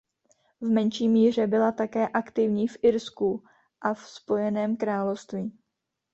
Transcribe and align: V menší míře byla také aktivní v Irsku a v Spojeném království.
V 0.61 0.69
menší 0.69 1.07
míře 1.07 1.47
byla 1.47 1.71
také 1.71 2.07
aktivní 2.07 2.67
v 2.67 2.77
Irsku 2.81 3.43
a 3.81 3.93
v 3.93 4.09
Spojeném 4.09 4.77
království. 4.77 5.57